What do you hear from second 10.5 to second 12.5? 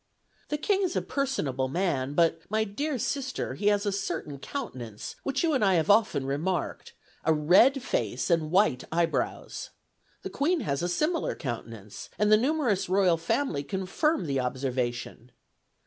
has a similar countenance, and the